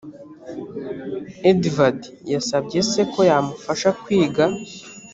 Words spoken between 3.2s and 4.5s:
yamufasha kwiga